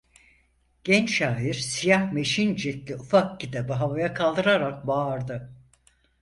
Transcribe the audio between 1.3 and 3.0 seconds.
siyah meşin ciltli